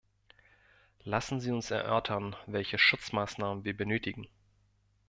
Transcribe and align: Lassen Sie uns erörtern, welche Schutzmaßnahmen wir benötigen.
Lassen 1.03 1.39
Sie 1.41 1.51
uns 1.51 1.69
erörtern, 1.69 2.35
welche 2.47 2.79
Schutzmaßnahmen 2.79 3.65
wir 3.65 3.77
benötigen. 3.77 4.27